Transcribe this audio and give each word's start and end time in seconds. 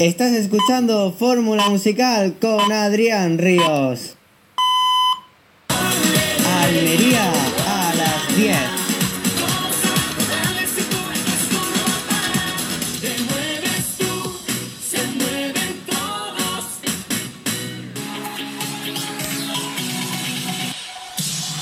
Estás 0.00 0.32
escuchando 0.32 1.12
Fórmula 1.12 1.68
Musical 1.68 2.38
con 2.40 2.72
Adrián 2.72 3.36
Ríos. 3.36 4.16
Almería 6.62 7.30
a 7.68 7.94
las 7.94 8.34
10. 8.34 8.56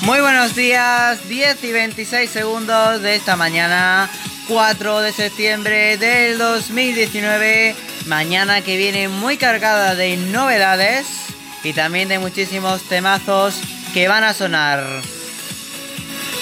Muy 0.03 0.21
buenos 0.21 0.55
días, 0.55 1.29
10 1.29 1.65
y 1.65 1.73
26 1.73 2.31
segundos 2.31 3.03
de 3.03 3.17
esta 3.17 3.35
mañana, 3.35 4.09
4 4.47 5.01
de 5.01 5.13
septiembre 5.13 5.97
del 5.97 6.39
2019, 6.39 7.88
mañana 8.09 8.63
que 8.63 8.77
viene 8.77 9.09
muy 9.09 9.37
cargada 9.37 9.95
de 9.95 10.17
novedades 10.17 11.07
y 11.63 11.73
también 11.75 12.09
de 12.09 12.19
muchísimos 12.19 12.83
temazos 12.83 13.61
que 13.93 14.09
van 14.09 14.25
a 14.25 14.35
sonar. 14.35 14.83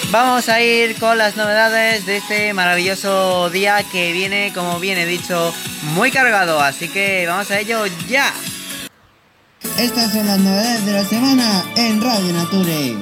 Vamos 0.09 0.47
a 0.47 0.61
ir 0.61 0.97
con 0.97 1.17
las 1.17 1.35
novedades 1.35 2.05
de 2.05 2.17
este 2.17 2.53
maravilloso 2.53 3.49
día 3.49 3.83
que 3.91 4.13
viene, 4.13 4.53
como 4.53 4.79
bien 4.79 4.97
he 4.97 5.05
dicho, 5.05 5.53
muy 5.93 6.11
cargado, 6.11 6.61
así 6.61 6.87
que 6.87 7.25
vamos 7.27 7.51
a 7.51 7.59
ello 7.59 7.85
ya. 8.07 8.33
Estas 9.77 10.13
son 10.13 10.25
las 10.25 10.39
novedades 10.39 10.85
de 10.85 10.91
la 10.93 11.03
semana 11.03 11.65
en 11.75 12.01
Radio 12.01 12.33
Nature. 12.33 12.97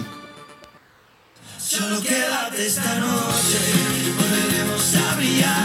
Solo 1.59 2.01
quédate 2.01 2.65
esta 2.65 2.95
noche, 2.95 3.59
volveremos 4.17 4.95
a 4.95 5.15
brillar 5.15 5.64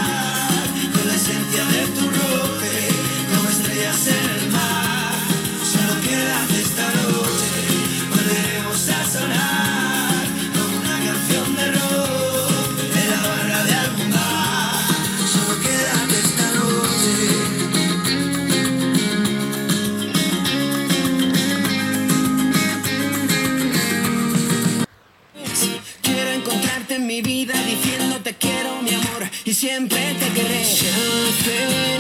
y 29.50 29.54
siempre 29.54 30.14
te 30.20 30.28
querré. 30.32 30.64
Se 30.64 30.88
hace 30.88 31.90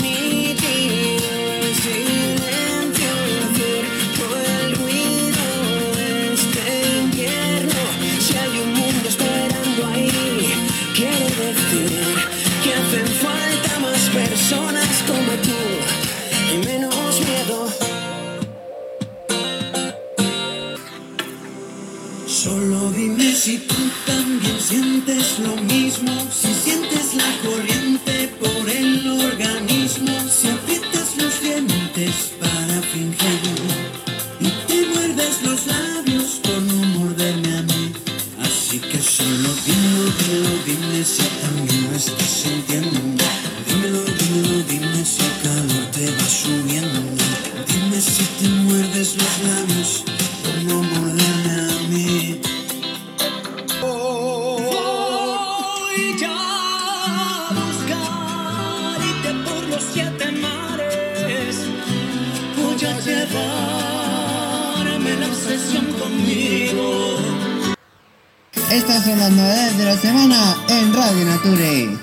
Estas 68.70 69.04
son 69.04 69.18
las 69.18 69.32
novedades 69.32 69.78
de 69.78 69.84
la 69.84 69.96
semana 69.96 70.56
en 70.68 70.94
Radio 70.94 71.24
Nature. 71.24 71.98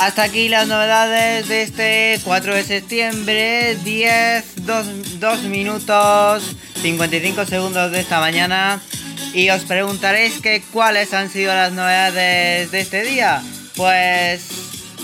Hasta 0.00 0.24
aquí 0.24 0.48
las 0.48 0.66
novedades 0.66 1.46
de 1.46 1.62
este 1.62 2.20
4 2.24 2.56
de 2.56 2.64
septiembre, 2.64 3.76
10, 3.84 4.66
2, 4.66 5.20
2 5.20 5.42
minutos, 5.44 6.56
55 6.82 7.46
segundos 7.46 7.92
de 7.92 8.00
esta 8.00 8.18
mañana. 8.18 8.80
Y 9.34 9.48
os 9.50 9.62
preguntaréis 9.62 10.40
que 10.40 10.60
cuáles 10.72 11.14
han 11.14 11.30
sido 11.30 11.54
las 11.54 11.72
novedades 11.72 12.72
de 12.72 12.80
este 12.80 13.04
día. 13.04 13.44
Pues 13.76 14.48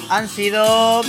han 0.08 0.28
sido 0.28 1.04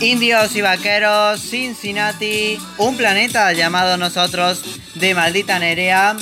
Indios 0.00 0.54
y 0.54 0.60
Vaqueros, 0.60 1.40
Cincinnati, 1.40 2.56
un 2.78 2.96
planeta 2.96 3.52
llamado 3.52 3.96
nosotros 3.96 4.62
de 4.94 5.12
Maldita 5.12 5.58
Nerea, 5.58 6.16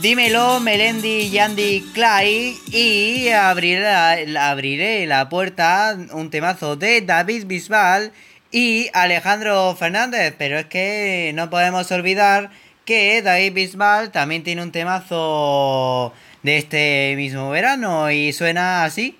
Dímelo, 0.00 0.58
Melendi, 0.58 1.30
Yandy, 1.30 1.82
Clay 1.94 2.58
y 2.72 3.28
abriré 3.28 4.26
la, 4.26 4.50
abriré 4.50 5.06
la 5.06 5.28
puerta, 5.28 5.96
un 6.12 6.30
temazo 6.30 6.74
de 6.74 7.00
David 7.00 7.46
Bisbal 7.46 8.12
y 8.50 8.88
Alejandro 8.92 9.76
Fernández, 9.76 10.34
pero 10.36 10.58
es 10.58 10.66
que 10.66 11.30
no 11.34 11.48
podemos 11.48 11.90
olvidar 11.92 12.50
que 12.84 13.22
David 13.22 13.52
Bisbal 13.52 14.10
también 14.10 14.42
tiene 14.42 14.62
un 14.62 14.72
temazo 14.72 16.12
de 16.42 16.58
este 16.58 17.14
mismo 17.16 17.50
verano 17.50 18.10
y 18.10 18.32
suena 18.32 18.84
así. 18.84 19.16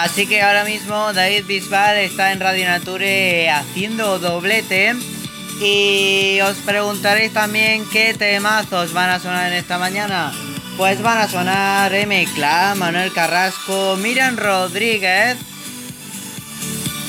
Así 0.00 0.26
que 0.26 0.40
ahora 0.40 0.64
mismo 0.64 1.12
David 1.12 1.44
Bisbal 1.44 1.98
está 1.98 2.32
en 2.32 2.40
Radio 2.40 2.66
Nature 2.66 3.50
haciendo 3.50 4.18
doblete. 4.18 4.94
Y 5.60 6.40
os 6.40 6.56
preguntaréis 6.56 7.34
también 7.34 7.84
qué 7.92 8.14
temazos 8.14 8.94
van 8.94 9.10
a 9.10 9.20
sonar 9.20 9.52
en 9.52 9.58
esta 9.58 9.76
mañana. 9.76 10.32
Pues 10.78 11.02
van 11.02 11.18
a 11.18 11.28
sonar 11.28 11.94
M. 11.94 12.26
Clan, 12.34 12.78
Manuel 12.78 13.12
Carrasco, 13.12 13.98
Miriam 13.98 14.38
Rodríguez. 14.38 15.36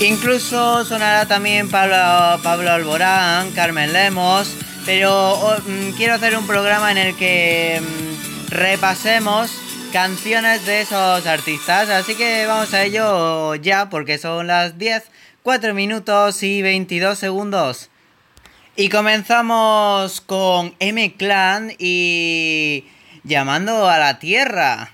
Incluso 0.02 0.84
sonará 0.84 1.26
también 1.26 1.70
Pablo, 1.70 2.44
Pablo 2.44 2.72
Alborán, 2.72 3.52
Carmen 3.52 3.94
Lemos. 3.94 4.50
Pero 4.86 5.32
oh, 5.32 5.56
mm, 5.66 5.92
quiero 5.92 6.16
hacer 6.16 6.36
un 6.36 6.46
programa 6.46 6.92
en 6.92 6.98
el 6.98 7.16
que 7.16 7.82
mm, 7.82 8.52
repasemos 8.52 9.50
canciones 9.92 10.66
de 10.66 10.82
esos 10.82 11.28
artistas. 11.28 11.90
Así 11.90 12.16
que 12.16 12.46
vamos 12.46 12.74
a 12.74 12.84
ello 12.84 13.56
ya, 13.56 13.90
porque 13.90 14.18
son 14.18 14.48
las 14.48 14.78
10, 14.78 15.04
4 15.44 15.74
minutos 15.74 16.42
y 16.44 16.62
22 16.62 17.18
segundos. 17.20 17.90
Y 18.76 18.90
comenzamos 18.90 20.22
con 20.22 20.76
M 20.80 21.16
Clan 21.16 21.74
y 21.78 22.86
llamando 23.24 23.90
a 23.90 23.98
la 23.98 24.20
Tierra. 24.20 24.92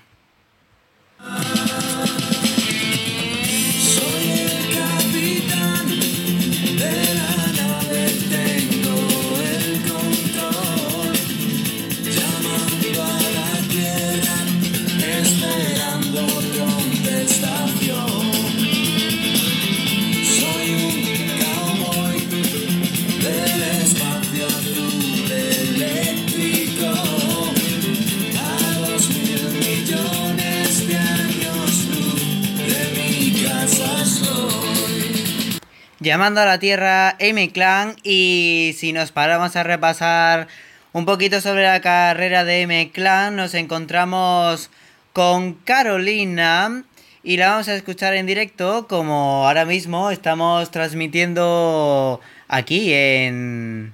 Llamando 36.18 36.40
a 36.40 36.46
la 36.46 36.58
Tierra, 36.58 37.10
Amy 37.20 37.50
Clan. 37.50 37.94
Y 38.02 38.74
si 38.76 38.92
nos 38.92 39.12
paramos 39.12 39.54
a 39.54 39.62
repasar 39.62 40.48
un 40.92 41.06
poquito 41.06 41.40
sobre 41.40 41.62
la 41.62 41.80
carrera 41.80 42.42
de 42.42 42.64
Amy 42.64 42.90
Clan, 42.90 43.36
nos 43.36 43.54
encontramos 43.54 44.68
con 45.12 45.54
Carolina. 45.54 46.82
Y 47.22 47.36
la 47.36 47.50
vamos 47.50 47.68
a 47.68 47.76
escuchar 47.76 48.14
en 48.14 48.26
directo, 48.26 48.88
como 48.88 49.46
ahora 49.46 49.64
mismo 49.64 50.10
estamos 50.10 50.72
transmitiendo 50.72 52.20
aquí 52.48 52.92
en. 52.92 53.92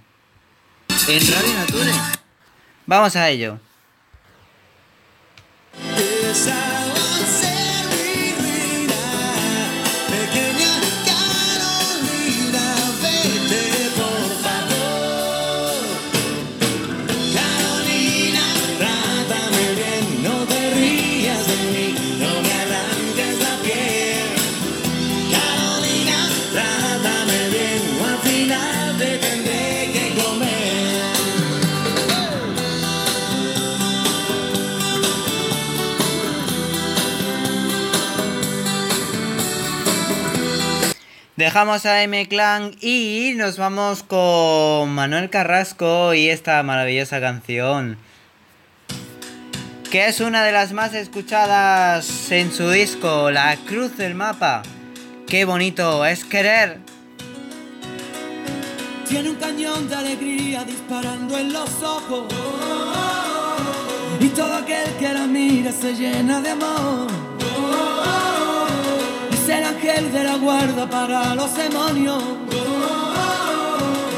En 1.07 1.21
Radio 1.31 1.55
Nature. 1.59 1.93
Vamos 2.87 3.17
a 3.17 3.29
ello. 3.29 3.59
Dejamos 41.45 41.85
a 41.85 42.03
M 42.03 42.27
Clan 42.27 42.75
y 42.81 43.35
nos 43.37 43.59
vamos 43.59 44.03
con 44.03 44.89
Manuel 44.95 45.29
Carrasco 45.29 46.15
y 46.15 46.31
esta 46.31 46.63
maravillosa 46.63 47.21
canción. 47.21 47.99
Que 49.91 50.07
es 50.07 50.21
una 50.21 50.43
de 50.43 50.53
las 50.53 50.73
más 50.73 50.95
escuchadas 50.95 52.33
en 52.33 52.51
su 52.51 52.71
disco, 52.71 53.31
La 53.31 53.59
Cruz 53.67 53.99
del 53.99 54.15
Mapa. 54.15 54.63
Qué 55.27 55.45
bonito 55.45 56.07
es 56.07 56.25
querer. 56.25 56.79
Tiene 59.07 59.29
un 59.29 59.37
cañón 59.37 59.87
de 59.87 59.97
alegría 59.97 60.65
disparando 60.65 61.37
en 61.37 61.53
los 61.53 61.83
ojos. 61.83 62.25
Y 64.19 64.29
todo 64.29 64.55
aquel 64.55 64.91
que 64.99 65.13
la 65.13 65.27
mira 65.27 65.71
se 65.73 65.93
llena 65.93 66.41
de 66.41 66.49
amor 66.49 67.25
el 69.85 69.91
ángel 69.91 70.13
de 70.13 70.25
la 70.25 70.37
guarda 70.37 70.89
para 70.89 71.35
los 71.35 71.55
demonios. 71.55 72.23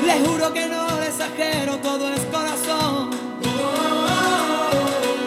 Le 0.07 0.27
juro 0.27 0.53
que 0.53 0.69
no 0.69 1.01
le 1.01 1.09
exagero, 1.09 1.77
todo 1.79 2.13
es 2.13 2.21
corazón. 2.27 3.11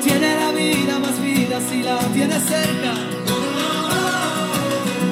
Tiene 0.02 0.36
la 0.36 0.52
vida 0.52 1.00
más 1.00 1.22
vida 1.22 1.60
si 1.70 1.84
la 1.84 1.98
tiene 2.14 2.40
cerca. 2.40 2.94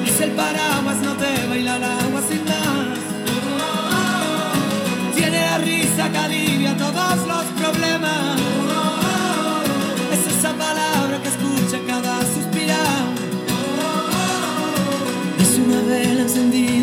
Es 0.06 0.20
el 0.20 0.30
paraguas, 0.32 0.96
no 1.02 1.12
te 1.14 1.46
baila 1.48 1.76
el 1.76 1.84
agua 1.84 2.22
sin 2.28 2.47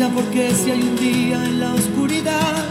porque 0.04 0.50
si 0.54 0.70
hay 0.70 0.82
un 0.82 0.96
día 0.96 1.42
en 1.42 1.58
la 1.58 1.72
oscuridad 1.72 2.64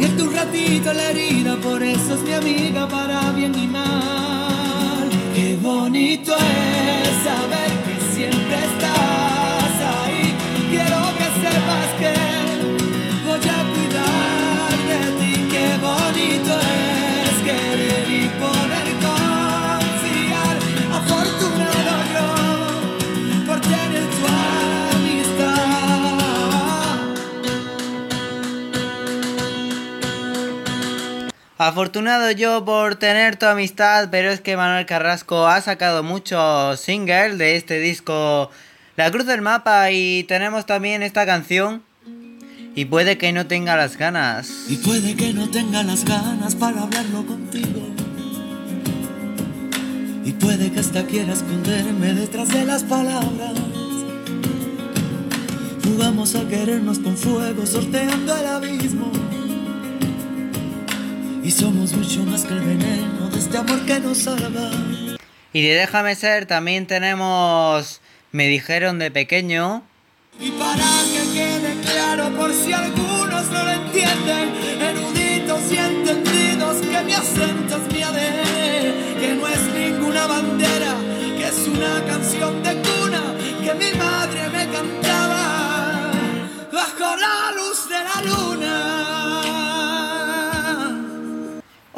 en 0.00 0.16
tu 0.16 0.30
ratito 0.30 0.92
la 0.92 1.10
herida, 1.10 1.56
por 1.56 1.82
eso 1.82 2.14
es 2.14 2.22
mi 2.22 2.32
amiga 2.32 2.86
para 2.88 3.32
bien 3.32 3.52
y 3.54 3.66
mal. 3.66 5.10
Qué 5.34 5.58
bonito 5.60 6.32
es 6.36 7.24
saber 7.24 7.70
que 7.84 8.14
siempre 8.14 8.54
estás 8.54 9.09
Afortunado 31.62 32.30
yo 32.30 32.64
por 32.64 32.96
tener 32.96 33.36
tu 33.36 33.44
amistad, 33.44 34.08
pero 34.10 34.30
es 34.30 34.40
que 34.40 34.56
Manuel 34.56 34.86
Carrasco 34.86 35.46
ha 35.46 35.60
sacado 35.60 36.02
muchos 36.02 36.80
singles 36.80 37.36
de 37.36 37.56
este 37.56 37.78
disco 37.78 38.50
La 38.96 39.10
Cruz 39.10 39.26
del 39.26 39.42
Mapa 39.42 39.90
y 39.90 40.24
tenemos 40.24 40.64
también 40.64 41.02
esta 41.02 41.26
canción. 41.26 41.82
Y 42.74 42.86
puede 42.86 43.18
que 43.18 43.34
no 43.34 43.46
tenga 43.46 43.76
las 43.76 43.98
ganas. 43.98 44.50
Y 44.70 44.76
puede 44.76 45.14
que 45.14 45.34
no 45.34 45.50
tenga 45.50 45.82
las 45.82 46.06
ganas 46.06 46.54
para 46.54 46.80
hablarlo 46.80 47.26
contigo. 47.26 47.86
Y 50.24 50.32
puede 50.32 50.72
que 50.72 50.80
hasta 50.80 51.04
quiera 51.04 51.34
esconderme 51.34 52.14
detrás 52.14 52.48
de 52.48 52.64
las 52.64 52.84
palabras. 52.84 53.52
Jugamos 55.84 56.34
a 56.36 56.48
querernos 56.48 57.00
con 57.00 57.18
fuego, 57.18 57.66
sorteando 57.66 58.34
el 58.34 58.46
abismo. 58.46 59.29
Y 61.50 61.52
somos 61.52 61.92
mucho 61.94 62.22
más 62.22 62.44
que 62.44 62.52
el 62.52 62.60
veneno 62.60 63.28
de 63.28 63.40
este 63.40 63.58
amor 63.58 63.84
que 63.84 63.98
nos 63.98 64.18
salva. 64.18 64.70
Y 65.52 65.62
de 65.62 65.74
Déjame 65.74 66.14
ser 66.14 66.46
también 66.46 66.86
tenemos 66.86 68.00
Me 68.30 68.46
dijeron 68.46 69.00
de 69.00 69.10
pequeño. 69.10 69.82
Y 70.38 70.52
para 70.52 70.76
que 71.12 71.32
quede 71.32 71.80
claro 71.80 72.30
por 72.36 72.52
si 72.52 72.72
algunos 72.72 73.09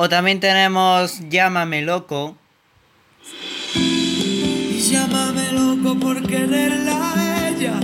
O 0.04 0.08
también 0.08 0.40
tenemos 0.40 1.20
Llámame 1.30 1.80
loco. 1.82 2.34
Llámame 4.90 5.52
loco 5.52 5.96
por 6.00 6.26
quererla 6.26 7.12
a 7.14 7.48
ella, 7.50 7.74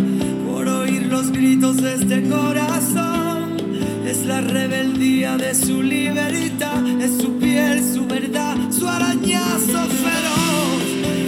por 0.45 0.67
oír 0.67 1.03
los 1.07 1.31
gritos 1.31 1.77
de 1.77 1.95
este 1.95 2.29
corazón. 2.29 3.57
Es 4.05 4.27
la 4.27 4.41
rebeldía 4.41 5.37
de 5.37 5.55
su 5.55 5.81
libertad, 5.81 6.85
es 7.01 7.23
su 7.23 7.39
piel, 7.39 7.85
su 7.95 8.05
verdad, 8.05 8.57
su 8.77 8.89
arañazo 8.89 9.87
feroz. 10.03 10.83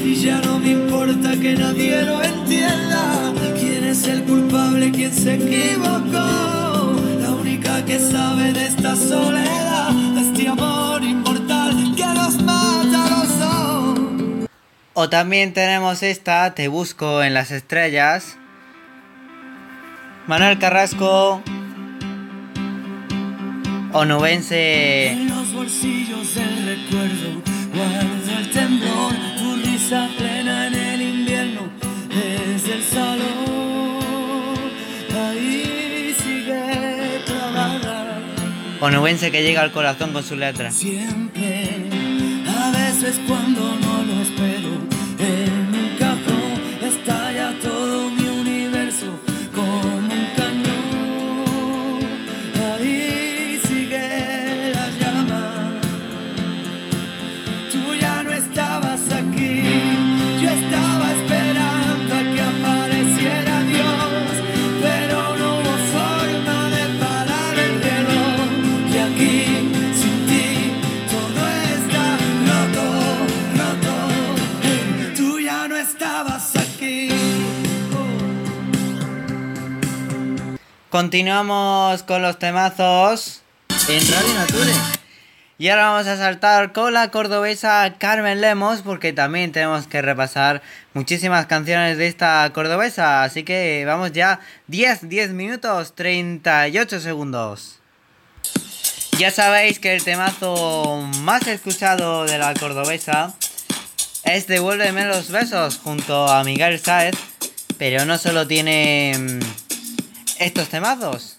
Y 0.05 0.17
ya 0.17 0.41
no 0.41 0.59
me 0.59 0.71
importa 0.71 1.39
que 1.41 1.55
nadie 1.55 2.03
lo 2.03 2.21
entienda, 2.21 3.33
quién 3.61 3.85
es 3.85 4.09
el 4.09 4.25
culpable, 4.25 4.91
quién 4.91 5.15
se 5.15 5.35
equivocó. 5.35 6.97
La 7.23 7.31
única 7.41 7.85
que 7.85 8.01
sabe 8.01 8.53
de 8.53 8.67
esta 8.67 8.97
soledad 8.97 9.70
O 15.03 15.09
también 15.09 15.55
tenemos 15.55 16.03
esta, 16.03 16.55
Te 16.55 16.69
busco 16.69 17.23
en 17.23 17.33
las 17.33 17.53
estrellas. 17.53 18.37
Manuel 20.27 20.59
Carrasco. 20.59 21.41
Onubense. 23.95 25.13
En 25.13 25.29
los 25.29 25.55
bolsillos 25.55 26.35
del 26.35 26.67
recuerdo 26.67 27.43
guardo 27.73 28.39
el 28.41 28.51
temblor, 28.51 29.13
tu 29.39 29.57
risa 29.65 30.07
plena 30.19 30.67
en 30.67 30.75
el 30.75 31.25
bueno 31.25 31.71
es 32.11 32.69
el 32.69 32.83
salón. 32.83 34.59
Ahí 35.19 36.15
sigue 36.23 37.23
clavada. 37.25 38.19
Onubense 38.83 39.31
que 39.31 39.43
llega 39.43 39.63
al 39.63 39.73
corazón 39.73 40.13
con 40.13 40.23
su 40.23 40.37
letra. 40.37 40.71
Siempre, 40.71 41.89
a 42.47 42.71
veces 42.71 43.19
cuando 43.27 43.80
Continuamos 80.91 82.03
con 82.03 82.21
los 82.21 82.41
temazos 82.41 83.43
en 83.89 84.01
Radio 84.11 84.35
Nature. 84.35 84.73
Y 85.57 85.69
ahora 85.69 85.91
vamos 85.91 86.09
a 86.09 86.17
saltar 86.17 86.73
con 86.73 86.93
la 86.93 87.13
cordobesa 87.13 87.95
Carmen 87.97 88.41
Lemos 88.41 88.83
porque 88.83 89.13
también 89.13 89.53
tenemos 89.53 89.87
que 89.87 90.03
repasar 90.03 90.63
muchísimas 90.93 91.47
canciones 91.47 91.97
de 91.97 92.09
esta 92.09 92.51
cordobesa. 92.53 93.23
Así 93.23 93.45
que 93.45 93.85
vamos 93.87 94.11
ya 94.11 94.41
10, 94.67 95.09
10 95.09 95.31
minutos 95.31 95.95
38 95.95 96.99
segundos. 96.99 97.79
Ya 99.17 99.31
sabéis 99.31 99.79
que 99.79 99.95
el 99.95 100.03
temazo 100.03 101.09
más 101.21 101.47
escuchado 101.47 102.25
de 102.25 102.37
la 102.37 102.53
cordobesa 102.55 103.33
es 104.25 104.49
Devuélveme 104.49 105.07
los 105.07 105.31
besos 105.31 105.79
junto 105.79 106.27
a 106.27 106.43
Miguel 106.43 106.81
Sáez. 106.81 107.15
Pero 107.79 108.05
no 108.07 108.19
solo 108.19 108.47
tiene 108.47 109.15
mm, 109.17 109.70
estos 110.41 110.71
temazos. 110.71 111.37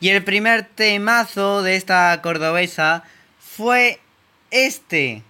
Y 0.00 0.10
el 0.10 0.22
primer 0.22 0.64
temazo 0.64 1.62
de 1.62 1.76
esta 1.76 2.20
cordobesa 2.20 3.04
fue 3.38 4.00
este. 4.50 5.22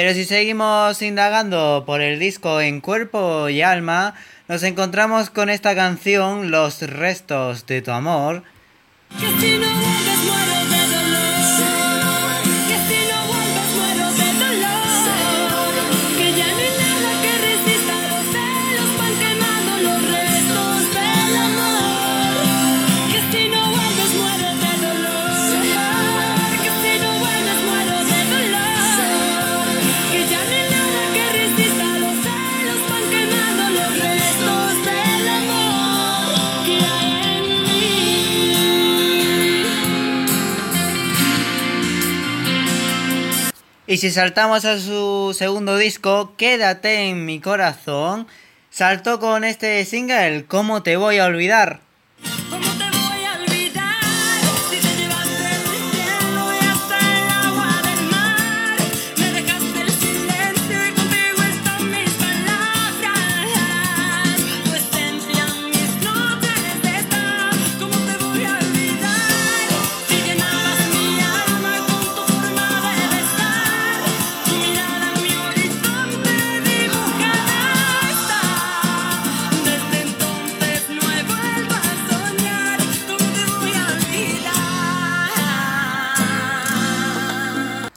Pero 0.00 0.14
si 0.14 0.24
seguimos 0.24 1.02
indagando 1.02 1.84
por 1.84 2.00
el 2.00 2.18
disco 2.18 2.62
en 2.62 2.80
cuerpo 2.80 3.50
y 3.50 3.60
alma, 3.60 4.14
nos 4.48 4.62
encontramos 4.62 5.28
con 5.28 5.50
esta 5.50 5.74
canción, 5.74 6.50
Los 6.50 6.80
restos 6.80 7.66
de 7.66 7.82
tu 7.82 7.90
amor, 7.90 8.42
Y 43.90 43.96
si 43.96 44.12
saltamos 44.12 44.64
a 44.66 44.78
su 44.78 45.34
segundo 45.36 45.76
disco, 45.76 46.34
Quédate 46.36 47.08
en 47.08 47.24
mi 47.24 47.40
corazón, 47.40 48.28
saltó 48.70 49.18
con 49.18 49.42
este 49.42 49.84
single, 49.84 50.44
¿Cómo 50.46 50.84
te 50.84 50.96
voy 50.96 51.18
a 51.18 51.26
olvidar? 51.26 51.80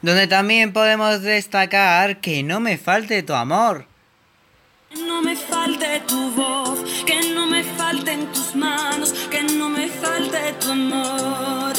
Donde 0.04 0.26
también 0.26 0.74
podemos 0.74 1.22
destacar 1.22 2.20
que 2.20 2.42
no 2.42 2.60
me 2.60 2.76
falte 2.76 3.22
tu 3.22 3.32
amor. 3.32 3.86
No 5.08 5.22
me 5.22 5.34
falte 5.34 6.02
tu 6.06 6.30
voz, 6.32 6.78
que 7.06 7.32
no 7.34 7.46
me 7.46 7.64
falten 7.64 8.30
tus 8.30 8.54
manos, 8.54 9.14
que 9.30 9.42
no 9.44 9.70
me 9.70 9.88
falte 9.88 10.52
tu 10.60 10.72
amor. 10.72 11.72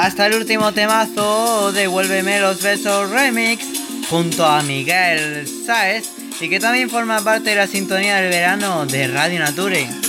Hasta 0.00 0.28
el 0.28 0.34
último 0.34 0.72
temazo, 0.72 1.72
Devuélveme 1.72 2.40
los 2.40 2.62
besos 2.62 3.10
remix, 3.10 3.62
junto 4.08 4.46
a 4.46 4.62
Miguel 4.62 5.46
Sáez, 5.46 6.08
y 6.40 6.48
que 6.48 6.58
también 6.58 6.88
forma 6.88 7.20
parte 7.20 7.50
de 7.50 7.56
la 7.56 7.66
sintonía 7.66 8.16
del 8.16 8.30
verano 8.30 8.86
de 8.86 9.08
Radio 9.08 9.40
Nature. 9.40 9.99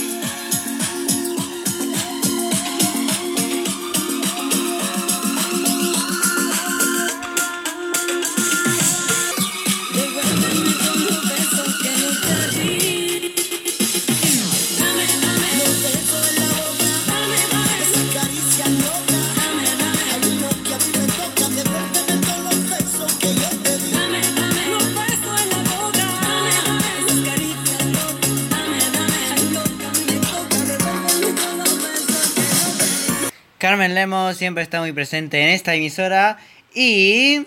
Carmen 33.71 33.95
Lemos 33.95 34.35
siempre 34.35 34.63
está 34.63 34.81
muy 34.81 34.91
presente 34.91 35.41
en 35.41 35.47
esta 35.47 35.73
emisora 35.73 36.37
y 36.75 37.37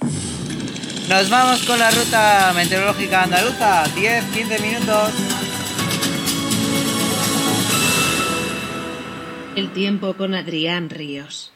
nos 1.06 1.28
vamos 1.28 1.62
con 1.64 1.78
la 1.78 1.90
ruta 1.90 2.50
meteorológica 2.56 3.24
andaluza, 3.24 3.84
10-15 3.94 4.62
minutos. 4.62 5.10
El 9.54 9.70
tiempo 9.74 10.14
con 10.14 10.34
Adrián 10.34 10.88
Ríos. 10.88 11.53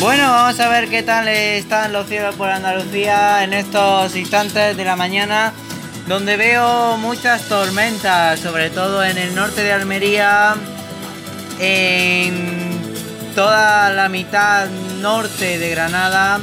Bueno, 0.00 0.30
vamos 0.30 0.58
a 0.60 0.68
ver 0.70 0.88
qué 0.88 1.02
tal 1.02 1.28
están 1.28 1.92
los 1.92 2.06
cielos 2.06 2.34
por 2.34 2.48
Andalucía 2.48 3.44
en 3.44 3.52
estos 3.52 4.16
instantes 4.16 4.74
de 4.74 4.82
la 4.82 4.96
mañana, 4.96 5.52
donde 6.08 6.38
veo 6.38 6.96
muchas 6.96 7.42
tormentas, 7.42 8.40
sobre 8.40 8.70
todo 8.70 9.04
en 9.04 9.18
el 9.18 9.34
norte 9.34 9.62
de 9.62 9.72
Almería, 9.74 10.54
en 11.58 12.80
toda 13.34 13.90
la 13.90 14.08
mitad 14.08 14.70
norte 15.02 15.58
de 15.58 15.68
Granada, 15.68 16.40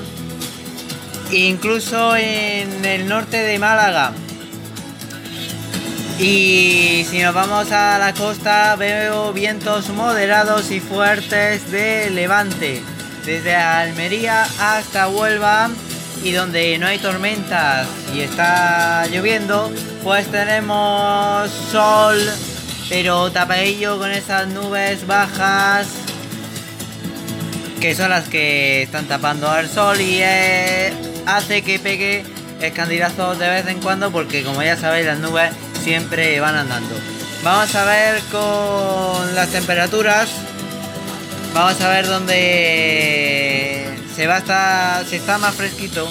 incluso 1.31 2.15
en 2.15 2.85
el 2.85 3.07
norte 3.07 3.37
de 3.37 3.57
Málaga. 3.57 4.11
Y 6.19 7.07
si 7.09 7.23
nos 7.23 7.33
vamos 7.33 7.71
a 7.71 7.97
la 7.97 8.13
costa 8.13 8.75
veo 8.75 9.33
vientos 9.33 9.89
moderados 9.89 10.69
y 10.69 10.79
fuertes 10.79 11.71
de 11.71 12.11
levante 12.11 12.83
desde 13.27 13.53
Almería 13.53 14.47
hasta 14.57 15.09
Huelva 15.09 15.69
y 16.23 16.31
donde 16.31 16.77
no 16.77 16.87
hay 16.87 16.97
tormentas 16.97 17.85
y 18.15 18.21
está 18.21 19.05
lloviendo, 19.07 19.69
pues 20.01 20.31
tenemos 20.31 21.51
sol, 21.69 22.17
pero 22.87 23.29
tapadillo 23.29 23.97
con 23.99 24.11
esas 24.11 24.47
nubes 24.47 25.05
bajas 25.05 25.87
que 27.81 27.93
son 27.95 28.11
las 28.11 28.29
que 28.29 28.83
están 28.83 29.05
tapando 29.07 29.49
al 29.49 29.67
sol 29.67 29.99
y 29.99 30.19
eh, 30.21 30.93
hace 31.25 31.63
que 31.63 31.79
pegue 31.79 32.23
escandilazos 32.61 33.37
de 33.37 33.49
vez 33.49 33.67
en 33.67 33.81
cuando 33.81 34.09
porque 34.09 34.41
como 34.43 34.63
ya 34.63 34.77
sabéis 34.77 35.05
las 35.05 35.19
nubes 35.19 35.51
siempre 35.83 36.39
van 36.39 36.55
andando. 36.55 36.95
Vamos 37.43 37.75
a 37.75 37.83
ver 37.83 38.21
con 38.31 39.35
las 39.35 39.49
temperaturas 39.49 40.29
Vamos 41.53 41.81
a 41.81 41.89
ver 41.89 42.07
dónde 42.07 43.87
se 44.15 44.27
va 44.27 44.35
a 44.35 44.39
estar, 44.39 45.05
se 45.05 45.17
está 45.17 45.37
más 45.37 45.55
fresquito 45.55 46.07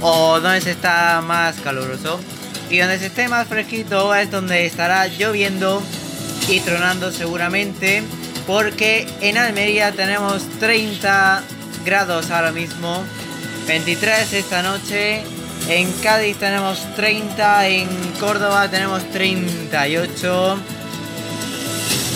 o 0.00 0.40
dónde 0.40 0.60
se 0.60 0.70
está 0.70 1.20
más 1.20 1.56
caluroso. 1.60 2.20
Y 2.70 2.78
donde 2.78 2.98
se 2.98 3.06
esté 3.06 3.28
más 3.28 3.48
fresquito 3.48 4.14
es 4.14 4.30
donde 4.30 4.64
estará 4.64 5.06
lloviendo 5.06 5.82
y 6.48 6.60
tronando 6.60 7.10
seguramente. 7.12 8.02
Porque 8.46 9.06
en 9.20 9.38
Almería 9.38 9.92
tenemos 9.92 10.42
30 10.58 11.42
grados 11.84 12.30
ahora 12.30 12.52
mismo, 12.52 13.04
23 13.66 14.32
esta 14.32 14.62
noche. 14.62 15.22
En 15.68 15.92
Cádiz 16.02 16.38
tenemos 16.38 16.84
30, 16.96 17.68
en 17.68 17.88
Córdoba 18.18 18.68
tenemos 18.68 19.08
38. 19.10 20.58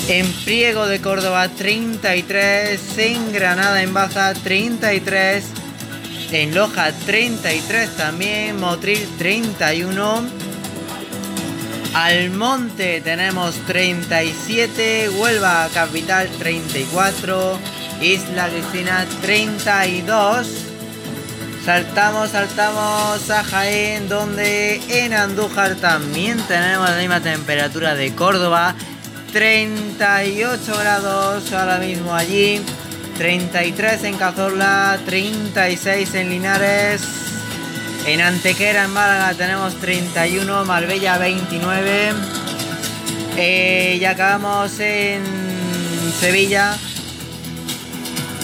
En 0.07 0.31
Priego 0.45 0.87
de 0.87 1.01
Córdoba 1.01 1.49
33, 1.49 2.99
en 2.99 3.33
Granada 3.33 3.83
en 3.83 3.95
Baza 3.95 4.35
33, 4.35 5.45
en 6.31 6.55
Loja 6.55 6.93
33 7.07 7.97
también, 7.97 8.61
Motril 8.61 9.09
31, 9.17 10.25
Almonte 11.95 13.01
tenemos 13.01 13.55
37, 13.67 15.09
Huelva 15.09 15.69
Capital 15.73 16.29
34, 16.39 17.59
Isla 18.03 18.49
Cristina 18.49 19.07
32. 19.23 20.47
Saltamos, 21.65 22.31
saltamos 22.31 23.31
a 23.31 23.43
Jaén, 23.43 24.11
donde 24.11 24.83
en 24.89 25.15
Andújar 25.15 25.77
también 25.77 26.39
tenemos 26.47 26.91
la 26.91 26.99
misma 26.99 27.21
temperatura 27.21 27.95
de 27.95 28.15
Córdoba 28.15 28.75
38 29.35 30.79
grados 30.79 31.53
ahora 31.53 31.79
mismo 31.79 32.15
allí, 32.15 32.61
33 33.19 34.05
en 34.05 34.17
Cazorla, 34.17 34.97
36 35.05 36.15
en 36.15 36.31
Linares, 36.31 37.03
en 38.07 38.21
Antequera, 38.21 38.85
en 38.85 38.93
Málaga 38.93 39.35
tenemos 39.35 39.75
31, 39.81 40.65
Marbella 40.65 41.19
29, 41.19 42.13
eh, 43.37 43.99
y 44.01 44.05
acabamos 44.05 44.79
en 44.79 45.21
Sevilla, 46.21 46.77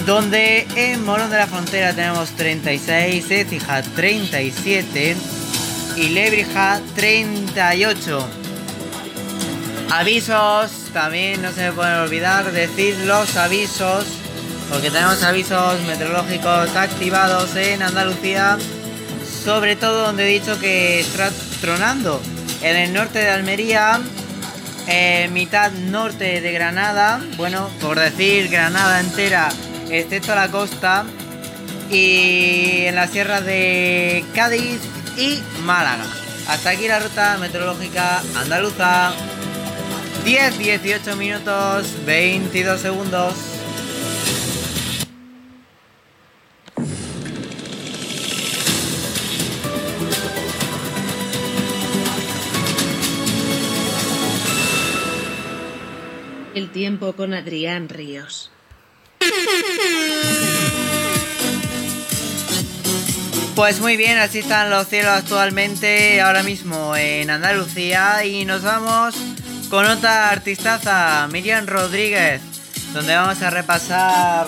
donde 0.06 0.66
en 0.74 1.04
Morón 1.04 1.30
de 1.30 1.38
la 1.38 1.46
Frontera 1.46 1.92
tenemos 1.92 2.30
36, 2.30 3.30
Écija 3.30 3.82
37 3.82 5.16
y 5.94 6.08
Lebrija 6.08 6.80
38. 6.96 8.49
Avisos 9.90 10.70
también 10.92 11.42
no 11.42 11.50
se 11.50 11.62
me 11.62 11.72
pueden 11.72 11.94
olvidar 11.94 12.52
decir 12.52 12.96
los 13.06 13.36
avisos, 13.36 14.04
porque 14.70 14.88
tenemos 14.88 15.20
avisos 15.24 15.80
meteorológicos 15.82 16.76
activados 16.76 17.56
en 17.56 17.82
Andalucía, 17.82 18.56
sobre 19.44 19.74
todo 19.74 20.06
donde 20.06 20.24
he 20.24 20.40
dicho 20.40 20.60
que 20.60 21.00
está 21.00 21.30
tronando. 21.60 22.22
En 22.62 22.76
el 22.76 22.92
norte 22.92 23.18
de 23.18 23.30
Almería, 23.30 24.00
en 24.86 25.32
mitad 25.32 25.72
norte 25.72 26.40
de 26.40 26.52
Granada, 26.52 27.20
bueno, 27.36 27.68
por 27.80 27.98
decir 27.98 28.48
Granada 28.48 29.00
entera, 29.00 29.48
excepto 29.90 30.36
la 30.36 30.48
costa, 30.52 31.04
y 31.90 32.84
en 32.86 32.94
las 32.94 33.10
sierras 33.10 33.44
de 33.44 34.24
Cádiz 34.36 34.80
y 35.16 35.42
Málaga. 35.64 36.04
Hasta 36.48 36.70
aquí 36.70 36.86
la 36.86 37.00
ruta 37.00 37.36
meteorológica 37.38 38.22
andaluza. 38.36 39.12
10, 40.24 40.58
18 40.58 41.16
minutos, 41.16 41.94
22 42.04 42.80
segundos. 42.80 43.34
El 56.54 56.70
tiempo 56.70 57.14
con 57.14 57.32
Adrián 57.32 57.88
Ríos. 57.88 58.50
Pues 63.54 63.80
muy 63.80 63.96
bien, 63.96 64.18
así 64.18 64.38
están 64.40 64.70
los 64.70 64.88
cielos 64.88 65.12
actualmente, 65.12 66.20
ahora 66.20 66.42
mismo 66.42 66.96
en 66.96 67.30
Andalucía 67.30 68.24
y 68.24 68.44
nos 68.44 68.62
vamos 68.62 69.14
con 69.70 69.86
otra 69.86 70.30
artistaza, 70.30 71.28
Miriam 71.30 71.66
Rodríguez, 71.66 72.42
donde 72.92 73.14
vamos 73.14 73.40
a 73.40 73.50
repasar 73.50 74.46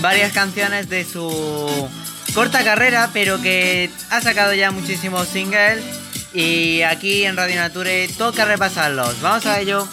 varias 0.00 0.32
canciones 0.32 0.90
de 0.90 1.04
su 1.04 1.88
corta 2.34 2.62
carrera, 2.62 3.10
pero 3.14 3.40
que 3.40 3.90
ha 4.10 4.20
sacado 4.20 4.52
ya 4.52 4.70
muchísimos 4.70 5.26
singles 5.26 5.82
y 6.34 6.82
aquí 6.82 7.24
en 7.24 7.36
Radio 7.36 7.56
Nature 7.56 8.08
toca 8.18 8.44
repasarlos. 8.44 9.20
Vamos 9.22 9.46
a 9.46 9.58
ello. 9.58 9.88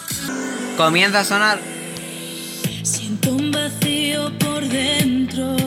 Comienza 0.76 1.20
a 1.20 1.24
sonar. 1.24 1.58
Siento 2.82 3.32
un 3.32 3.50
vacío 3.50 4.30
por 4.38 4.62
dentro. 4.68 5.65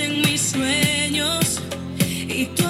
En 0.00 0.20
mis 0.22 0.40
sueños 0.40 1.60
y 2.28 2.46
tu 2.46 2.67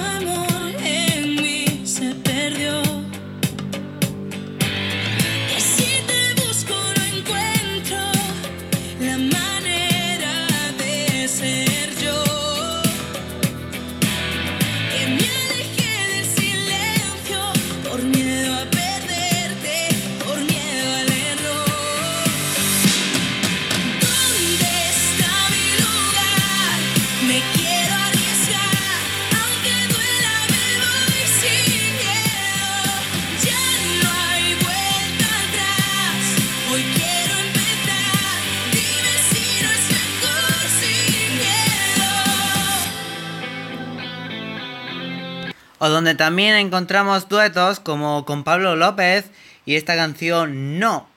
donde 45.99 46.15
también 46.15 46.55
encontramos 46.55 47.27
duetos 47.27 47.81
como 47.81 48.23
con 48.23 48.45
Pablo 48.45 48.77
López 48.77 49.25
y 49.65 49.75
esta 49.75 49.97
canción 49.97 50.79
No. 50.79 51.09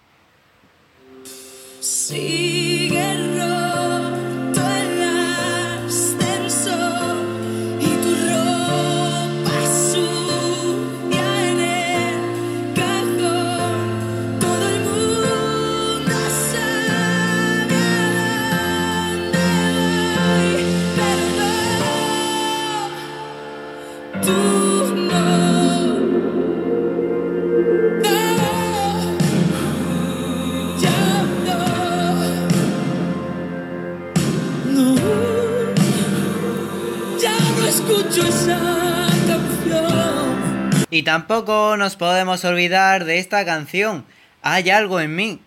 Y 41.03 41.05
tampoco 41.05 41.77
nos 41.77 41.97
podemos 41.97 42.45
olvidar 42.45 43.05
de 43.05 43.19
esta 43.19 43.45
canción, 43.45 44.05
Hay 44.41 44.71
algo 44.71 45.01
en 45.01 45.17
mí. 45.17 45.41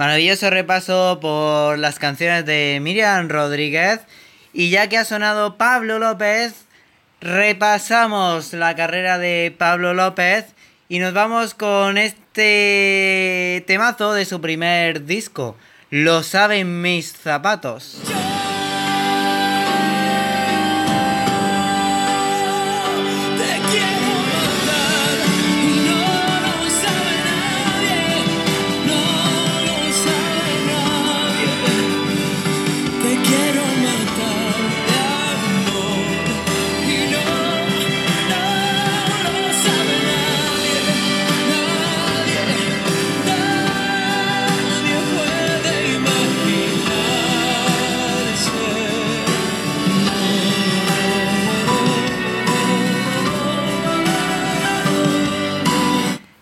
Maravilloso 0.00 0.48
repaso 0.48 1.18
por 1.20 1.78
las 1.78 1.98
canciones 1.98 2.46
de 2.46 2.78
Miriam 2.80 3.28
Rodríguez. 3.28 4.00
Y 4.54 4.70
ya 4.70 4.88
que 4.88 4.96
ha 4.96 5.04
sonado 5.04 5.58
Pablo 5.58 5.98
López, 5.98 6.54
repasamos 7.20 8.54
la 8.54 8.74
carrera 8.74 9.18
de 9.18 9.54
Pablo 9.58 9.92
López 9.92 10.46
y 10.88 11.00
nos 11.00 11.12
vamos 11.12 11.52
con 11.52 11.98
este 11.98 13.62
temazo 13.66 14.14
de 14.14 14.24
su 14.24 14.40
primer 14.40 15.04
disco. 15.04 15.54
Lo 15.90 16.22
saben 16.22 16.80
mis 16.80 17.12
zapatos. 17.12 18.00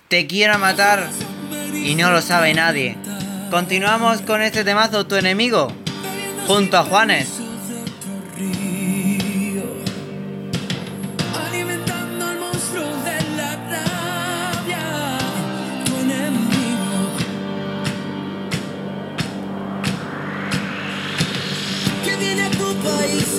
Te 0.08 0.26
quiero 0.26 0.58
matar 0.58 1.10
y 1.74 1.94
no 1.94 2.10
lo 2.10 2.22
sabe 2.22 2.54
nadie. 2.54 2.96
Continuamos 3.50 4.22
con 4.22 4.40
este 4.40 4.64
temazo, 4.64 5.06
tu 5.06 5.16
enemigo, 5.16 5.70
junto 6.46 6.78
a 6.78 6.84
Juanes. 6.84 7.38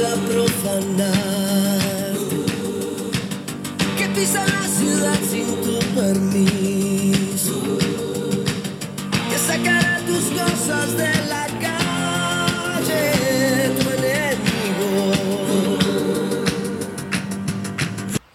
a 0.02 0.16
profanar, 0.32 2.14
que 3.98 4.08
pisa 4.16 4.46
la 4.46 4.68
ciudad 4.68 5.20
sin 5.30 5.46
tu 5.62 5.78
permiso, 5.94 6.59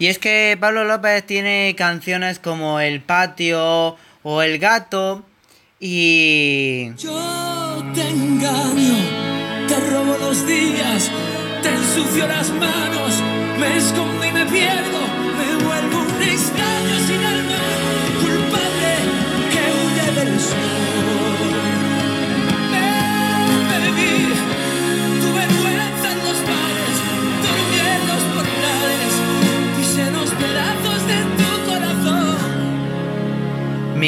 Y 0.04 0.08
es 0.08 0.18
que 0.18 0.58
Pablo 0.60 0.84
López 0.84 1.24
tiene 1.24 1.74
canciones 1.78 2.38
como 2.38 2.78
El 2.78 3.00
Patio 3.00 3.96
o 4.22 4.42
El 4.42 4.58
Gato 4.58 5.24
y... 5.80 6.90
Yo 6.98 7.82
te 7.94 8.06
engaño, 8.10 9.66
te 9.66 9.80
robo 9.90 10.18
los 10.20 10.46
días, 10.46 11.10
te 11.62 11.70
ensucio 11.70 12.28
las 12.28 12.50
manos, 12.50 13.14
me 13.58 13.78
escondo 13.78 14.26
y 14.26 14.32
me 14.32 14.44
pierdo, 14.44 14.93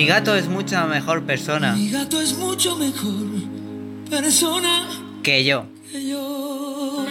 Mi 0.06 0.12
gato 0.12 0.36
es 0.36 0.46
mucha 0.46 0.86
mejor 0.86 1.24
persona 1.24 1.72
Mi 1.72 1.90
gato 1.90 2.20
es 2.20 2.38
mucho 2.38 2.76
mejor 2.76 3.26
persona 4.08 4.86
que 5.24 5.42
yo. 5.42 5.66
que 5.90 6.08
yo. 6.08 7.04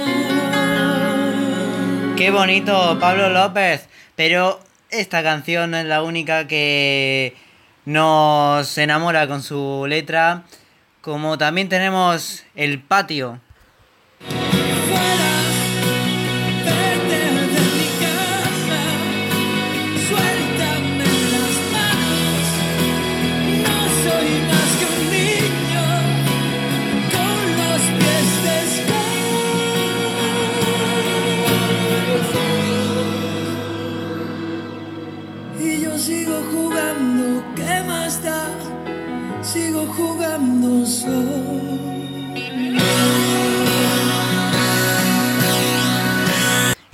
Qué 2.15 2.31
bonito, 2.31 2.97
Pablo 2.97 3.27
López. 3.27 3.89
Pero 4.15 4.61
esta 4.91 5.21
canción 5.23 5.71
no 5.71 5.77
es 5.77 5.85
la 5.85 6.03
única 6.03 6.47
que 6.47 7.35
nos 7.83 8.77
enamora 8.77 9.27
con 9.27 9.43
su 9.43 9.85
letra. 9.89 10.45
Como 11.01 11.37
también 11.37 11.67
tenemos 11.67 12.43
El 12.55 12.81
Patio. 12.81 13.41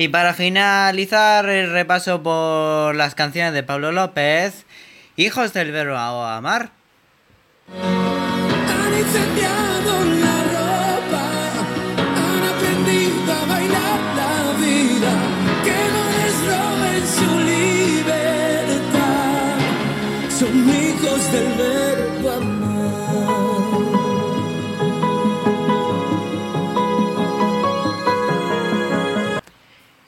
Y 0.02 0.08
para 0.08 0.34
finalizar 0.34 1.48
el 1.48 1.72
repaso 1.72 2.24
por 2.24 2.96
las 2.96 3.14
canciones 3.14 3.54
de 3.54 3.62
Pablo 3.62 3.92
López, 3.92 4.66
Hijos 5.16 5.54
del 5.54 5.72
Verbo 5.72 5.96
Amar. 5.96 6.72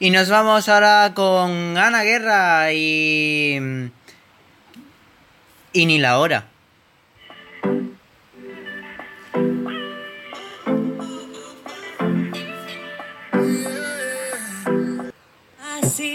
Y 0.04 0.10
nos 0.10 0.28
vamos 0.28 0.68
ahora 0.68 1.12
con 1.14 1.78
Ana 1.78 2.02
Guerra 2.02 2.70
y. 2.74 3.90
Y 5.72 5.86
ni 5.86 5.98
la 5.98 6.18
hora. 6.18 6.44
Fácil. 15.58 16.13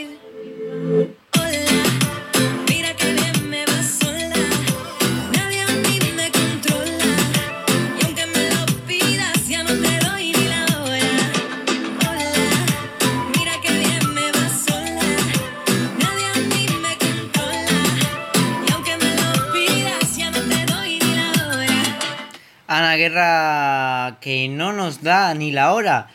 Ana 22.79 22.95
Guerra 22.95 24.19
que 24.21 24.47
no 24.47 24.71
nos 24.71 25.03
da 25.03 25.33
ni 25.33 25.51
la 25.51 25.73
hora. 25.73 26.07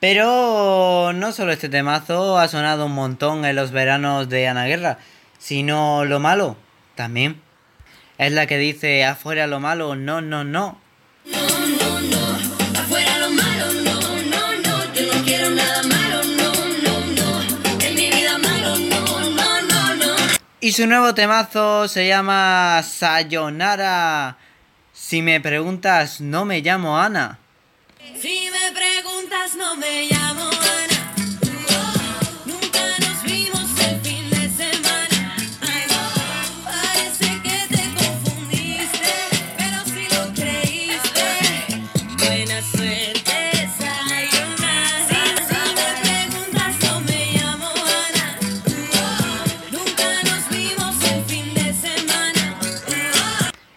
Pero 0.00 1.12
no 1.14 1.30
solo 1.32 1.52
este 1.52 1.68
temazo 1.68 2.38
ha 2.38 2.48
sonado 2.48 2.86
un 2.86 2.94
montón 2.94 3.44
en 3.44 3.54
los 3.54 3.70
veranos 3.70 4.30
de 4.30 4.48
Ana 4.48 4.64
Guerra, 4.64 4.96
sino 5.38 6.06
lo 6.06 6.18
malo 6.18 6.56
también. 6.94 7.42
Es 8.16 8.32
la 8.32 8.46
que 8.46 8.56
dice 8.56 9.04
afuera 9.04 9.46
lo 9.46 9.60
malo, 9.60 9.94
no, 9.94 10.22
no, 10.22 10.42
no. 10.42 10.80
No, 11.26 11.38
no, 11.38 12.00
no, 12.00 12.80
afuera 12.80 13.18
lo 13.18 13.30
malo, 13.30 13.72
no, 13.84 14.00
no, 14.00 14.56
no, 14.64 14.94
yo 14.94 15.14
no 15.14 15.22
quiero 15.22 15.50
nada 15.50 15.82
malo, 15.82 16.22
no, 16.24 16.52
no, 16.82 17.00
no, 17.12 17.84
en 17.84 17.94
mi 17.94 18.08
vida 18.10 18.38
malo, 18.38 18.78
no, 18.78 19.30
no, 19.30 19.62
no, 19.62 19.96
no. 19.96 20.14
Y 20.60 20.72
su 20.72 20.86
nuevo 20.86 21.12
temazo 21.12 21.88
se 21.88 22.06
llama 22.06 22.82
Sayonara. 22.82 24.38
Si 25.08 25.22
me 25.22 25.40
preguntas, 25.40 26.20
no 26.20 26.44
me 26.44 26.62
llamo 26.62 26.98
Ana. 26.98 27.38
Si 28.20 28.50
me 28.50 28.72
preguntas, 28.72 29.54
no 29.54 29.76
me 29.76 30.08
llamo 30.10 30.50
Ana. 30.50 30.95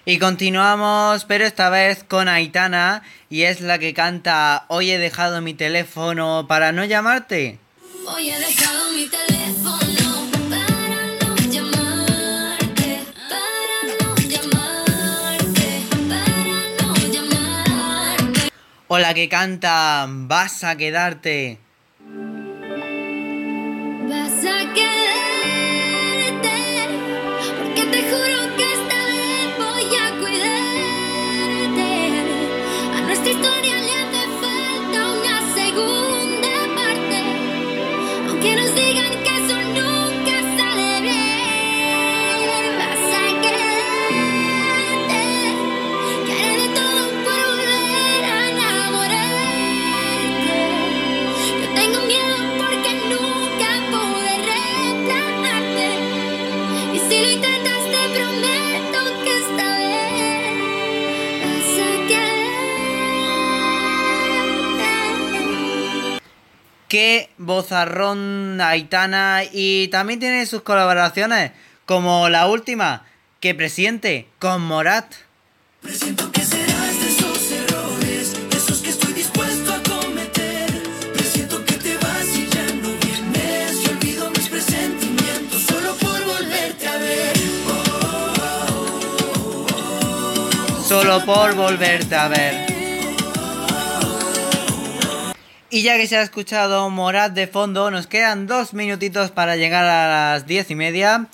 Y 0.09 0.17
continuamos, 0.17 1.25
pero 1.25 1.45
esta 1.45 1.69
vez 1.69 2.03
con 2.03 2.27
Aitana, 2.29 3.03
y 3.29 3.43
es 3.43 3.61
la 3.61 3.77
que 3.77 3.93
canta 3.93 4.65
Hoy 4.67 4.89
he 4.89 4.97
dejado 4.97 5.39
mi 5.39 5.53
teléfono 5.53 6.47
para 6.47 6.71
no 6.71 6.83
llamarte. 6.83 7.59
Hoy 8.07 8.31
he 8.31 8.39
dejado 8.39 8.91
mi 8.91 9.05
teléfono 9.07 10.31
para 10.49 11.05
no 11.21 11.35
llamarte, 11.35 13.03
para 13.29 13.93
no 13.99 14.15
llamarte, 14.15 15.83
para 16.09 16.57
no 16.81 16.95
llamarte. 17.13 18.51
O 18.87 18.97
la 18.97 19.13
que 19.13 19.29
canta 19.29 20.07
Vas 20.09 20.63
a 20.63 20.75
quedarte. 20.75 21.59
Qué 66.89 67.29
vozarrón 67.37 68.59
Aitana 68.61 69.43
y 69.53 69.89
también 69.89 70.19
tiene 70.19 70.47
sus 70.47 70.63
colaboraciones, 70.63 71.51
como 71.85 72.29
la 72.29 72.47
última 72.47 73.05
que 73.39 73.53
presiente 73.53 74.27
con 74.39 74.63
Morat. 74.63 75.13
Presiento 75.81 76.31
que 76.31 76.41
serás 76.41 76.99
de 76.99 77.09
esos 77.09 77.51
errores, 77.51 78.35
esos 78.57 78.79
que 78.79 78.89
estoy 78.89 79.13
dispuesto 79.13 79.71
a 79.71 79.83
cometer. 79.83 80.81
Presiento 81.13 81.63
que 81.63 81.73
te 81.73 81.95
vas 81.97 82.35
y 82.35 82.47
ya 82.47 82.65
no 82.81 82.89
vienes. 83.05 83.83
Yo 83.83 83.91
olvido 83.91 84.31
mis 84.31 84.49
presentimientos 84.49 85.61
solo 85.61 85.93
por 85.93 86.25
volverte 86.25 86.87
a 86.87 86.97
ver. 86.97 87.37
Solo 90.87 91.23
por 91.23 91.53
volverte 91.53 92.15
a 92.15 92.27
ver. 92.29 92.68
Y 95.71 95.83
ya 95.83 95.97
que 95.97 96.07
se 96.07 96.17
ha 96.17 96.23
escuchado 96.23 96.89
Morat 96.89 97.33
de 97.33 97.45
fondo, 97.45 97.91
nos 97.91 98.07
quedan 98.07 98.47
dos 98.47 98.73
minutitos 98.73 99.29
para 99.29 99.55
llegar 99.55 99.85
a 99.85 100.33
las 100.33 100.47
diez 100.47 100.71
y 100.71 100.75
media. 100.75 101.27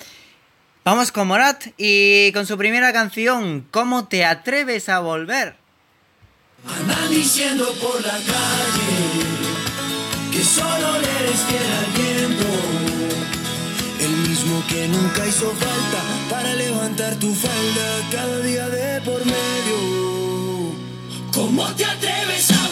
Vamos 0.84 1.14
con 1.14 1.30
Morat 1.30 1.68
y 1.78 2.34
con 2.34 2.46
su 2.46 2.58
primera 2.58 2.92
canción, 2.92 3.66
¿Cómo 3.72 4.08
te 4.08 4.26
atreves 4.26 4.90
a 4.90 5.00
volver? 5.00 5.56
Andan 6.68 7.10
diciendo 7.10 7.74
por 7.82 8.02
la 8.04 8.12
calle 8.12 9.26
que 10.34 10.44
solo 10.44 11.00
le 11.00 11.10
eres 11.24 11.40
fiel 11.48 11.72
al 11.72 11.86
viento. 11.94 12.46
El 14.02 14.18
mismo 14.28 14.64
que 14.68 14.88
nunca 14.90 15.26
hizo 15.26 15.50
falta 15.52 16.04
para 16.30 16.54
levantar 16.56 17.16
tu 17.16 17.34
falda 17.34 18.10
cada 18.12 18.40
día 18.42 18.68
de 18.68 19.02
por 19.02 19.26
medio. 19.26 20.76
¿Cómo 21.32 21.66
te 21.74 21.86
atreves 21.86 22.52
a 22.52 22.65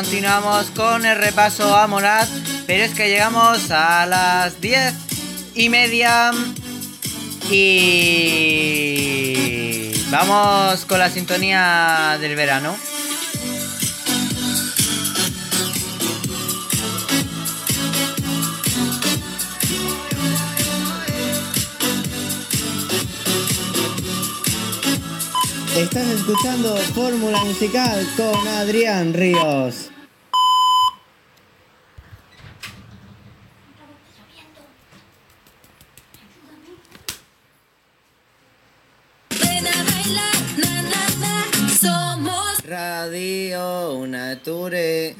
continuamos 0.00 0.70
con 0.70 1.04
el 1.04 1.18
repaso 1.18 1.76
a 1.76 1.86
Morat, 1.86 2.26
pero 2.66 2.84
es 2.84 2.94
que 2.94 3.10
llegamos 3.10 3.70
a 3.70 4.06
las 4.06 4.58
diez 4.58 4.94
y 5.54 5.68
media 5.68 6.30
y 7.50 8.32
vamos 10.10 10.86
con 10.86 11.00
la 11.00 11.10
sintonía 11.10 12.16
del 12.18 12.34
verano. 12.34 12.74
Estás 25.80 26.08
escuchando 26.08 26.76
Fórmula 26.94 27.42
Musical 27.42 28.06
con 28.14 28.46
Adrián 28.48 29.14
Ríos. 29.14 29.90
Radio 42.62 44.06
Nature. 44.06 45.14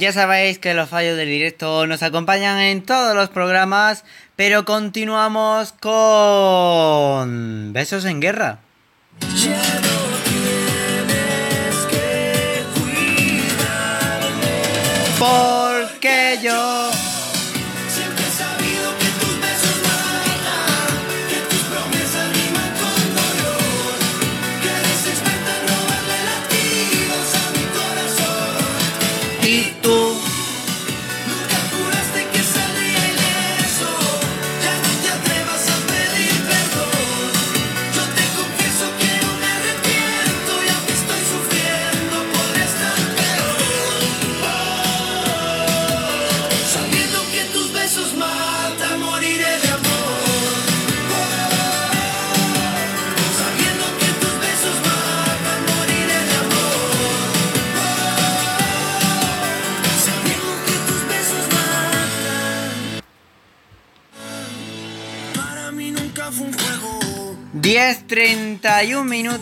Ya 0.00 0.12
sabéis 0.14 0.58
que 0.58 0.72
los 0.72 0.88
fallos 0.88 1.14
del 1.18 1.28
directo 1.28 1.86
nos 1.86 2.02
acompañan 2.02 2.58
en 2.58 2.80
todos 2.80 3.14
los 3.14 3.28
programas, 3.28 4.02
pero 4.34 4.64
continuamos 4.64 5.74
con 5.78 7.74
Besos 7.74 8.06
en 8.06 8.18
Guerra. 8.18 8.60
Porque 15.18 16.38
yo 16.42 16.89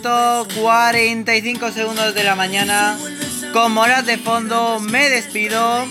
31 0.08 0.44
minutos, 0.44 0.54
45 0.54 1.72
segundos 1.72 2.14
de 2.14 2.24
la 2.24 2.34
mañana. 2.34 2.96
Con 3.52 3.72
Morat 3.72 4.06
de 4.06 4.16
fondo, 4.16 4.80
me 4.80 5.08
despido. 5.10 5.86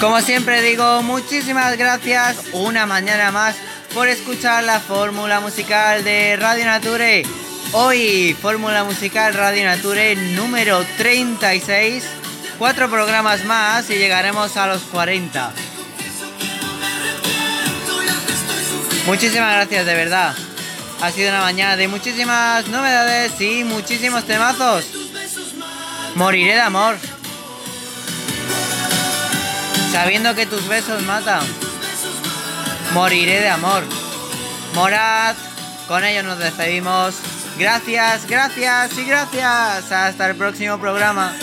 Como 0.00 0.20
siempre 0.20 0.62
digo, 0.62 1.02
muchísimas 1.02 1.76
gracias 1.76 2.36
una 2.52 2.86
mañana 2.86 3.32
más 3.32 3.56
por 3.94 4.06
escuchar 4.08 4.62
la 4.62 4.78
fórmula 4.78 5.40
musical 5.40 6.04
de 6.04 6.36
Radio 6.36 6.66
Nature. 6.66 7.24
Hoy, 7.72 8.34
fórmula 8.40 8.82
musical 8.84 9.34
Radio 9.34 9.66
Nature 9.66 10.16
número 10.16 10.82
36. 10.96 12.02
Cuatro 12.58 12.88
programas 12.88 13.44
más 13.44 13.90
y 13.90 13.98
llegaremos 13.98 14.56
a 14.56 14.68
los 14.68 14.80
40. 14.84 15.52
Muchísimas 19.06 19.52
gracias, 19.52 19.84
de 19.84 19.94
verdad. 19.94 20.34
Ha 21.02 21.10
sido 21.10 21.28
una 21.28 21.42
mañana 21.42 21.76
de 21.76 21.88
muchísimas 21.88 22.66
novedades 22.68 23.38
y 23.38 23.64
muchísimos 23.64 24.24
temazos. 24.24 24.86
Moriré 26.14 26.54
de 26.54 26.62
amor. 26.62 26.96
Sabiendo 29.92 30.34
que 30.34 30.46
tus 30.46 30.66
besos 30.68 31.02
matan. 31.02 31.42
Moriré 32.94 33.42
de 33.42 33.50
amor. 33.50 33.82
Morad. 34.74 35.36
Con 35.86 36.04
ello 36.04 36.22
nos 36.22 36.38
despedimos. 36.38 37.14
Gracias, 37.58 38.26
gracias 38.28 38.96
y 38.98 39.04
gracias. 39.04 39.90
Hasta 39.90 40.30
el 40.30 40.36
próximo 40.36 40.78
programa. 40.78 41.34